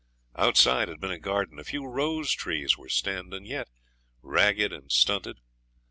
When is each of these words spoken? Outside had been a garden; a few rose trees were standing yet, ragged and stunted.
Outside 0.35 0.87
had 0.89 0.99
been 0.99 1.11
a 1.11 1.19
garden; 1.19 1.59
a 1.59 1.63
few 1.63 1.85
rose 1.85 2.31
trees 2.31 2.75
were 2.75 2.89
standing 2.89 3.45
yet, 3.45 3.67
ragged 4.23 4.73
and 4.73 4.91
stunted. 4.91 5.37